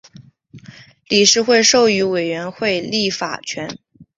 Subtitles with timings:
[1.09, 3.77] 理事会授予委员会立法权。